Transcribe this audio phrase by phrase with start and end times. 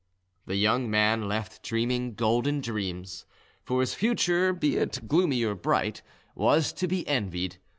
[0.47, 3.27] The young man left dreaming golden dreams;
[3.63, 6.01] for his future, be it gloomy or bright,
[6.33, 7.57] was to be envied.